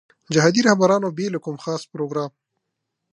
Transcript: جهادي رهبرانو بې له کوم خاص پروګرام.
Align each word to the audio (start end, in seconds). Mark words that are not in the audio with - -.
جهادي 0.33 0.61
رهبرانو 0.67 1.09
بې 1.17 1.27
له 1.33 1.39
کوم 1.45 1.57
خاص 1.63 1.81
پروګرام. 1.93 2.31